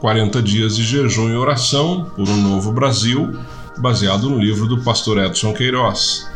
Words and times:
40 0.00 0.40
dias 0.42 0.76
de 0.76 0.84
jejum 0.84 1.28
e 1.28 1.36
oração 1.36 2.10
por 2.14 2.28
um 2.28 2.36
novo 2.36 2.72
Brasil, 2.72 3.36
baseado 3.78 4.30
no 4.30 4.38
livro 4.38 4.66
do 4.66 4.80
pastor 4.82 5.18
Edson 5.18 5.52
Queiroz. 5.52 6.28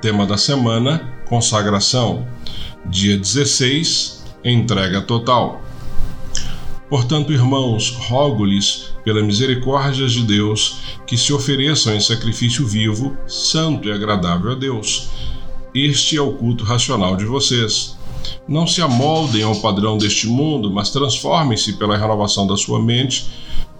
Tema 0.00 0.26
da 0.26 0.36
semana: 0.36 1.00
consagração. 1.26 2.26
Dia 2.84 3.16
16: 3.16 4.24
entrega 4.44 5.00
total. 5.00 5.62
Portanto, 6.90 7.32
irmãos, 7.32 7.90
rogo-lhes, 7.90 8.94
pela 9.04 9.22
misericórdia 9.22 10.06
de 10.06 10.22
Deus, 10.22 10.78
que 11.06 11.16
se 11.18 11.32
ofereçam 11.32 11.94
em 11.94 12.00
sacrifício 12.00 12.66
vivo, 12.66 13.16
santo 13.26 13.88
e 13.88 13.92
agradável 13.92 14.52
a 14.52 14.54
Deus. 14.54 15.10
Este 15.74 16.16
é 16.16 16.20
o 16.20 16.32
culto 16.32 16.64
racional 16.64 17.16
de 17.16 17.26
vocês. 17.26 17.97
Não 18.46 18.66
se 18.66 18.80
amoldem 18.80 19.42
ao 19.42 19.56
padrão 19.56 19.98
deste 19.98 20.26
mundo, 20.26 20.70
mas 20.70 20.90
transformem-se 20.90 21.74
pela 21.74 21.96
renovação 21.96 22.46
da 22.46 22.56
sua 22.56 22.80
mente, 22.80 23.28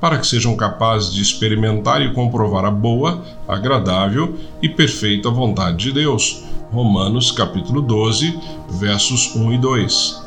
para 0.01 0.19
que 0.19 0.27
sejam 0.27 0.57
capazes 0.57 1.13
de 1.13 1.23
experimentar 1.23 2.03
e 2.03 2.13
comprovar 2.13 2.65
a 2.65 2.71
boa, 2.71 3.23
agradável 3.47 4.37
e 4.63 4.69
perfeita 4.69 5.31
vontade 5.31 5.79
de 5.79 5.93
Deus. 5.93 6.43
Romanos 6.71 7.33
capítulo 7.33 7.81
12, 7.81 8.39
versos 8.71 9.35
1 9.35 9.53
e 9.55 9.59
2. 9.59 10.23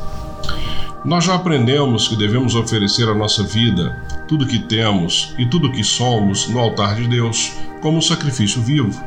Nós 1.04 1.24
já 1.24 1.36
aprendemos 1.36 2.08
que 2.08 2.16
devemos 2.16 2.54
oferecer 2.54 3.10
a 3.10 3.16
nossa 3.16 3.44
vida, 3.44 3.96
tudo 4.28 4.46
que 4.46 4.60
temos 4.60 5.34
e 5.38 5.46
tudo 5.48 5.72
que 5.72 5.84
somos 5.84 6.48
no 6.48 6.60
altar 6.60 6.96
de 6.96 7.08
Deus, 7.08 7.52
como 7.82 7.98
um 7.98 8.02
sacrifício 8.02 8.62
vivo. 8.62 9.04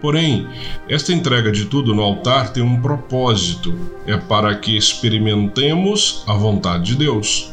Porém, 0.00 0.46
esta 0.88 1.12
entrega 1.12 1.50
de 1.50 1.64
tudo 1.66 1.94
no 1.94 2.02
altar 2.02 2.52
tem 2.52 2.62
um 2.62 2.80
propósito: 2.80 3.74
é 4.06 4.16
para 4.16 4.54
que 4.54 4.76
experimentemos 4.76 6.22
a 6.26 6.34
vontade 6.34 6.92
de 6.92 6.96
Deus. 6.96 7.50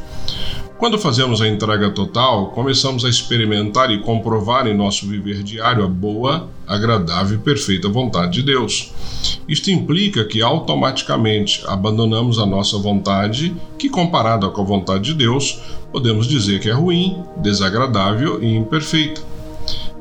Quando 0.77 0.99
fazemos 0.99 1.41
a 1.41 1.47
entrega 1.47 1.91
total, 1.91 2.47
começamos 2.47 3.05
a 3.05 3.09
experimentar 3.09 3.89
e 3.89 3.99
comprovar 3.99 4.67
em 4.67 4.75
nosso 4.75 5.07
viver 5.07 5.41
diário 5.41 5.85
a 5.85 5.87
boa, 5.87 6.49
agradável 6.67 7.37
e 7.37 7.41
perfeita 7.41 7.87
vontade 7.87 8.33
de 8.33 8.43
Deus. 8.43 8.91
Isto 9.47 9.71
implica 9.71 10.25
que 10.25 10.41
automaticamente 10.41 11.63
abandonamos 11.67 12.37
a 12.37 12.45
nossa 12.45 12.77
vontade, 12.77 13.55
que 13.77 13.87
comparada 13.87 14.49
com 14.49 14.61
a 14.61 14.65
vontade 14.65 15.05
de 15.05 15.13
Deus, 15.13 15.61
podemos 15.89 16.27
dizer 16.27 16.59
que 16.59 16.69
é 16.69 16.73
ruim, 16.73 17.23
desagradável 17.37 18.43
e 18.43 18.53
imperfeita. 18.53 19.21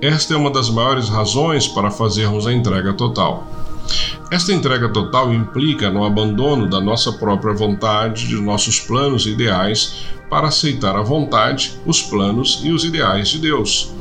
Esta 0.03 0.34
é 0.34 0.36
uma 0.36 0.50
das 0.50 0.69
maiores 0.69 1.08
razões 1.08 1.69
para 1.69 1.89
fazermos 1.89 2.45
a 2.45 2.53
entrega 2.53 2.92
total. 2.92 3.47
Esta 4.33 4.53
entrega 4.53 4.89
total 4.89 5.33
implica 5.33 5.92
no 5.92 6.05
abandono 6.05 6.69
da 6.69 6.81
nossa 6.81 7.12
própria 7.12 7.55
vontade, 7.55 8.27
de 8.27 8.34
nossos 8.34 8.80
planos 8.80 9.27
e 9.27 9.28
ideais, 9.30 10.06
para 10.28 10.48
aceitar 10.48 10.97
a 10.97 11.03
vontade, 11.03 11.75
os 11.86 12.03
planos 12.03 12.62
e 12.64 12.73
os 12.73 12.84
ideais 12.84 13.28
de 13.28 13.39
Deus. 13.39 13.92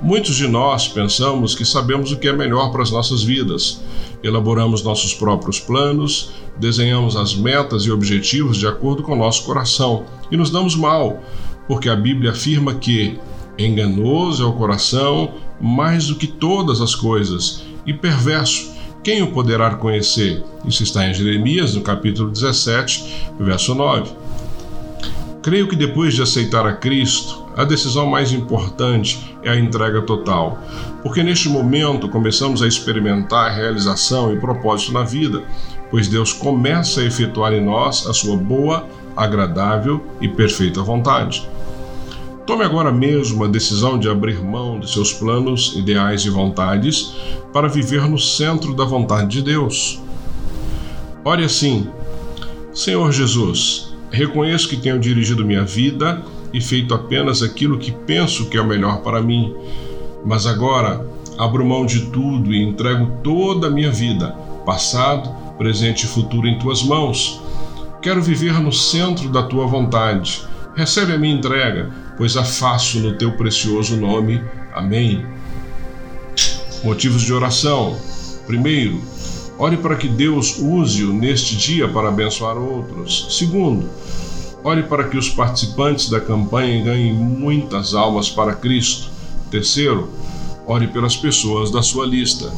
Muitos 0.00 0.34
de 0.34 0.48
nós 0.48 0.88
pensamos 0.88 1.54
que 1.54 1.66
sabemos 1.66 2.10
o 2.10 2.16
que 2.16 2.28
é 2.28 2.32
melhor 2.32 2.72
para 2.72 2.82
as 2.82 2.90
nossas 2.90 3.22
vidas. 3.22 3.82
Elaboramos 4.22 4.82
nossos 4.82 5.12
próprios 5.12 5.60
planos, 5.60 6.30
desenhamos 6.56 7.16
as 7.16 7.34
metas 7.34 7.82
e 7.82 7.90
objetivos 7.90 8.56
de 8.56 8.66
acordo 8.66 9.02
com 9.02 9.14
nosso 9.14 9.44
coração 9.44 10.06
e 10.30 10.38
nos 10.38 10.48
damos 10.48 10.74
mal, 10.74 11.22
porque 11.68 11.90
a 11.90 11.96
Bíblia 11.96 12.30
afirma 12.30 12.72
que 12.72 13.18
Enganoso 13.58 14.42
é 14.42 14.46
o 14.46 14.52
coração 14.52 15.34
mais 15.60 16.06
do 16.06 16.16
que 16.16 16.26
todas 16.26 16.80
as 16.80 16.94
coisas, 16.94 17.64
e 17.86 17.92
perverso. 17.92 18.72
Quem 19.02 19.22
o 19.22 19.32
poderá 19.32 19.74
conhecer? 19.74 20.42
Isso 20.66 20.82
está 20.82 21.06
em 21.06 21.14
Jeremias, 21.14 21.74
no 21.74 21.82
capítulo 21.82 22.30
17, 22.30 23.32
verso 23.38 23.74
9. 23.74 24.10
Creio 25.42 25.68
que 25.68 25.76
depois 25.76 26.14
de 26.14 26.22
aceitar 26.22 26.66
a 26.66 26.72
Cristo, 26.72 27.44
a 27.54 27.64
decisão 27.64 28.06
mais 28.06 28.32
importante 28.32 29.36
é 29.42 29.50
a 29.50 29.56
entrega 29.56 30.00
total, 30.00 30.58
porque 31.02 31.22
neste 31.22 31.50
momento 31.50 32.08
começamos 32.08 32.62
a 32.62 32.66
experimentar 32.66 33.50
a 33.50 33.54
realização 33.54 34.32
e 34.32 34.40
propósito 34.40 34.92
na 34.92 35.04
vida, 35.04 35.44
pois 35.90 36.08
Deus 36.08 36.32
começa 36.32 37.02
a 37.02 37.04
efetuar 37.04 37.52
em 37.52 37.62
nós 37.62 38.06
a 38.06 38.14
sua 38.14 38.36
boa, 38.38 38.88
agradável 39.14 40.02
e 40.18 40.28
perfeita 40.28 40.82
vontade. 40.82 41.46
Tome 42.46 42.62
agora 42.62 42.92
mesmo 42.92 43.42
a 43.42 43.48
decisão 43.48 43.98
de 43.98 44.06
abrir 44.06 44.38
mão 44.42 44.78
de 44.78 44.90
seus 44.90 45.14
planos, 45.14 45.74
ideais 45.76 46.26
e 46.26 46.30
vontades 46.30 47.14
para 47.54 47.68
viver 47.68 48.02
no 48.02 48.18
centro 48.18 48.74
da 48.74 48.84
vontade 48.84 49.28
de 49.28 49.42
Deus. 49.42 49.98
Ore 51.24 51.42
assim: 51.42 51.88
Senhor 52.74 53.10
Jesus, 53.12 53.94
reconheço 54.10 54.68
que 54.68 54.76
tenho 54.76 55.00
dirigido 55.00 55.44
minha 55.44 55.64
vida 55.64 56.22
e 56.52 56.60
feito 56.60 56.92
apenas 56.92 57.42
aquilo 57.42 57.78
que 57.78 57.90
penso 57.90 58.50
que 58.50 58.58
é 58.58 58.60
o 58.60 58.66
melhor 58.66 59.00
para 59.00 59.22
mim, 59.22 59.54
mas 60.22 60.46
agora 60.46 61.02
abro 61.38 61.64
mão 61.64 61.86
de 61.86 62.10
tudo 62.10 62.52
e 62.52 62.62
entrego 62.62 63.10
toda 63.22 63.68
a 63.68 63.70
minha 63.70 63.90
vida, 63.90 64.32
passado, 64.66 65.34
presente 65.56 66.04
e 66.04 66.08
futuro, 66.08 66.46
em 66.46 66.58
tuas 66.58 66.82
mãos. 66.82 67.40
Quero 68.02 68.20
viver 68.20 68.60
no 68.60 68.70
centro 68.70 69.30
da 69.30 69.44
tua 69.44 69.66
vontade. 69.66 70.42
Recebe 70.76 71.12
a 71.12 71.18
minha 71.18 71.34
entrega 71.34 72.03
pois 72.16 72.36
a 72.36 72.44
faço 72.44 72.98
no 73.00 73.16
teu 73.16 73.32
precioso 73.32 73.96
nome. 73.96 74.42
Amém. 74.72 75.24
Motivos 76.82 77.22
de 77.22 77.32
oração. 77.32 77.96
Primeiro, 78.46 79.00
ore 79.58 79.76
para 79.76 79.96
que 79.96 80.08
Deus 80.08 80.58
use-o 80.58 81.12
neste 81.12 81.56
dia 81.56 81.88
para 81.88 82.08
abençoar 82.08 82.56
outros. 82.56 83.38
Segundo, 83.38 83.88
ore 84.62 84.82
para 84.84 85.04
que 85.04 85.16
os 85.16 85.28
participantes 85.28 86.08
da 86.08 86.20
campanha 86.20 86.84
ganhem 86.84 87.12
muitas 87.12 87.94
almas 87.94 88.28
para 88.28 88.54
Cristo. 88.54 89.10
Terceiro, 89.50 90.10
ore 90.66 90.88
pelas 90.88 91.16
pessoas 91.16 91.70
da 91.70 91.82
sua 91.82 92.06
lista. 92.06 92.52